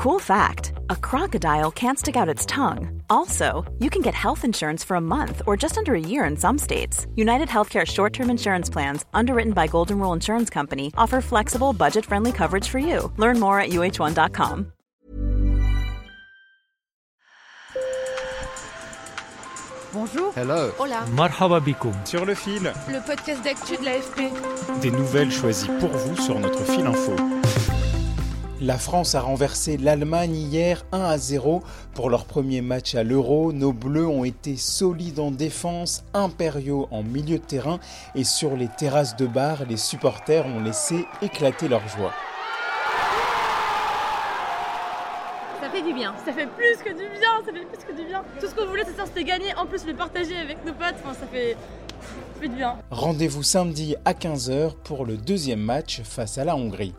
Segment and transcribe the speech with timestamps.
[0.00, 3.02] Cool fact a crocodile can't stick out its tongue.
[3.10, 6.38] Also, you can get health insurance for a month or just under a year in
[6.38, 7.06] some states.
[7.16, 12.06] United Healthcare short term insurance plans, underwritten by Golden Rule Insurance Company, offer flexible, budget
[12.06, 13.12] friendly coverage for you.
[13.18, 14.72] Learn more at uh1.com.
[19.92, 20.32] Bonjour.
[20.32, 20.72] Hello.
[20.78, 21.04] Hola.
[21.14, 21.60] Marhaba
[22.06, 22.72] Sur le fil.
[22.88, 24.80] Le podcast d'actu de l'AFP.
[24.80, 27.16] Des nouvelles choisies pour vous sur notre fil info.
[28.62, 31.62] La France a renversé l'Allemagne hier 1 à 0
[31.94, 33.54] pour leur premier match à l'Euro.
[33.54, 37.80] Nos Bleus ont été solides en défense, impériaux en milieu de terrain
[38.14, 42.12] et sur les terrasses de bar, les supporters ont laissé éclater leur joie.
[45.62, 46.14] Ça fait du bien.
[46.26, 48.22] Ça fait plus que du bien, ça fait plus que du bien.
[48.38, 49.54] Tout ce qu'on voulait, c'est ça, c'était gagner.
[49.56, 51.56] En plus, le partager avec nos potes, enfin, ça fait,
[52.02, 52.76] ça fait du bien.
[52.90, 56.92] Rendez-vous samedi à 15h pour le deuxième match face à la Hongrie.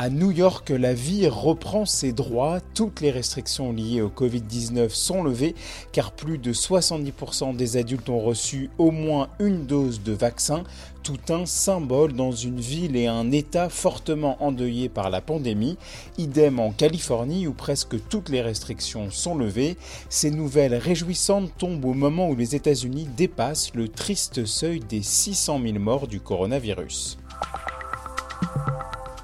[0.00, 2.60] À New York, la vie reprend ses droits.
[2.72, 5.56] Toutes les restrictions liées au Covid-19 sont levées
[5.90, 10.62] car plus de 70% des adultes ont reçu au moins une dose de vaccin.
[11.02, 15.76] Tout un symbole dans une ville et un État fortement endeuillés par la pandémie.
[16.16, 19.76] Idem en Californie où presque toutes les restrictions sont levées.
[20.10, 25.60] Ces nouvelles réjouissantes tombent au moment où les États-Unis dépassent le triste seuil des 600
[25.60, 27.18] 000 morts du coronavirus.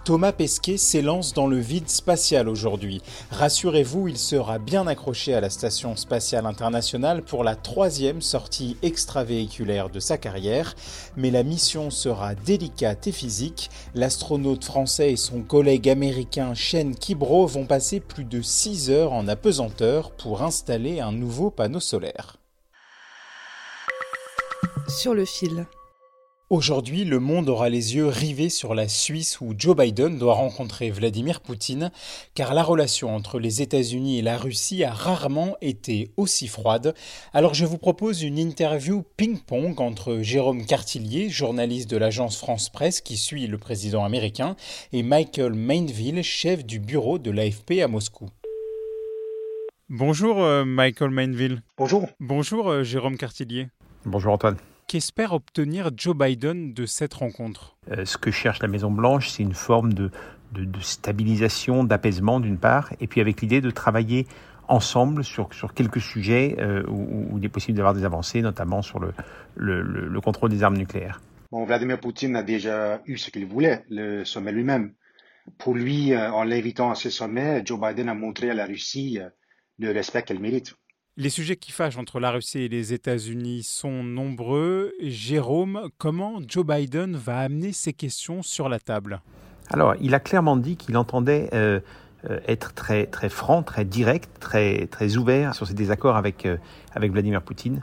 [0.05, 3.01] Thomas Pesquet s'élance dans le vide spatial aujourd'hui.
[3.31, 9.89] Rassurez-vous, il sera bien accroché à la Station spatiale internationale pour la troisième sortie extravéhiculaire
[9.89, 10.75] de sa carrière,
[11.17, 13.71] mais la mission sera délicate et physique.
[13.95, 19.27] L'astronaute français et son collègue américain Shane Kibro vont passer plus de 6 heures en
[19.27, 22.37] apesanteur pour installer un nouveau panneau solaire.
[24.87, 25.65] Sur le fil.
[26.51, 30.91] Aujourd'hui, le monde aura les yeux rivés sur la Suisse où Joe Biden doit rencontrer
[30.91, 31.91] Vladimir Poutine,
[32.35, 36.95] car la relation entre les États-Unis et la Russie a rarement été aussi froide.
[37.33, 43.01] Alors je vous propose une interview ping-pong entre Jérôme Cartillier, journaliste de l'agence France Presse
[43.01, 44.55] qui suit le président américain,
[44.93, 48.29] et Michael Mainville, chef du bureau de l'AFP à Moscou.
[49.89, 51.63] Bonjour euh, Michael Mainville.
[51.79, 52.07] Bonjour.
[52.21, 53.69] Bonjour euh, Jérôme Cartillier.
[54.05, 54.59] Bonjour Antoine.
[54.95, 57.77] Qu'espère obtenir Joe Biden de cette rencontre?
[57.91, 60.13] Euh, ce que cherche la Maison-Blanche, c'est une forme de,
[60.53, 64.29] de- de stabilisation, d'apaisement d'une part, et puis avec l'idée de travailler
[64.69, 68.83] ensemble sur, sur quelques sujets euh, où, où il est possible d'avoir des avancées, notamment
[68.83, 69.13] sur le,
[69.57, 71.21] le, le- le contrôle des armes nucléaires.
[71.51, 74.93] Bon, Vladimir Poutine a déjà eu ce qu'il voulait, le sommet lui-même.
[75.59, 79.19] Pour lui, euh, en l'invitant à ce sommet, Joe Biden a montré à la Russie
[79.81, 80.77] le respect qu'elle mérite.
[81.17, 84.93] Les sujets qui fâchent entre la Russie et les États-Unis sont nombreux.
[85.01, 89.21] Jérôme, comment Joe Biden va amener ces questions sur la table?
[89.71, 91.79] Alors, il a clairement dit qu'il entendait euh,
[92.29, 96.57] euh, être très, très franc, très direct, très, très ouvert sur ses désaccords avec, euh,
[96.93, 97.81] avec Vladimir Poutine.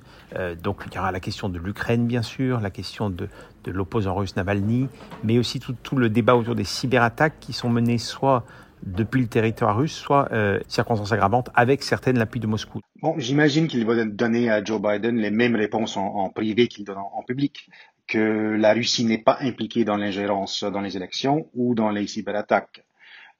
[0.62, 3.30] Donc, il y aura la question de l'Ukraine, bien sûr, la question de,
[3.64, 4.90] de l'opposant russe Navalny,
[5.24, 8.44] mais aussi tout, tout le débat autour des cyberattaques qui sont menées soit
[8.84, 12.80] depuis le territoire russe, soit euh, circonstances aggravantes avec certaines l'appui de Moscou.
[13.02, 16.98] Bon, j'imagine qu'il va donner à Joe Biden les mêmes réponses en, privé qu'il donne
[16.98, 17.70] en, en public,
[18.08, 22.84] que la Russie n'est pas impliquée dans l'ingérence dans les élections ou dans les cyberattaques.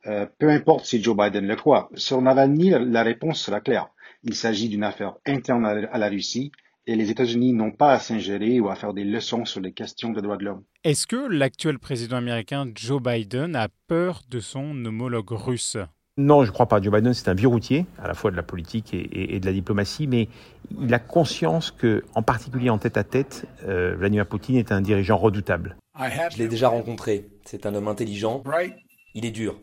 [0.08, 1.90] Euh, peu importe si Joe Biden le croit.
[1.96, 3.90] Sur Navalny, la, réponse sera claire.
[4.24, 6.52] Il s'agit d'une affaire interne à la Russie
[6.88, 10.10] et les États-Unis n'ont pas à s'ingérer ou à faire des leçons sur les questions
[10.12, 10.64] de droits de l'homme.
[10.84, 15.78] Est-ce que l'actuel président américain Joe Biden a peur de son homologue russe?
[16.18, 16.82] Non, je ne crois pas.
[16.82, 19.40] Joe Biden, c'est un vieux routier, à la fois de la politique et, et- et
[19.40, 20.28] de la diplomatie, mais
[20.82, 24.82] il a conscience que, en particulier en tête à tête, euh, Vladimir Poutine est un
[24.82, 25.78] dirigeant redoutable.
[26.32, 27.28] Je l'ai déjà rencontré.
[27.46, 28.44] C'est un homme intelligent.
[29.14, 29.60] Il est dur.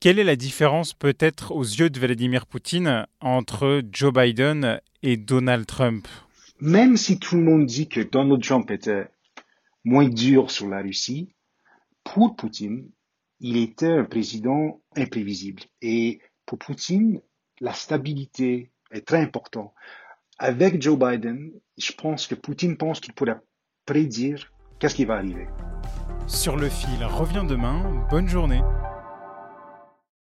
[0.00, 5.66] Quelle est la différence peut-être aux yeux de Vladimir Poutine entre Joe Biden et Donald
[5.66, 6.06] Trump?
[6.60, 9.08] Même si tout le monde dit que Donald Trump était
[9.84, 11.34] moins dur sur la Russie,
[12.04, 12.88] pour Poutine,
[13.40, 15.64] il était un président imprévisible.
[15.82, 17.20] Et pour Poutine,
[17.60, 19.72] la stabilité est très importante.
[20.38, 23.40] Avec Joe Biden, je pense que Poutine pense qu'il pourrait
[23.84, 25.48] prédire qu'est-ce qui va arriver.
[26.28, 28.06] Sur le fil revient demain.
[28.10, 28.60] Bonne journée.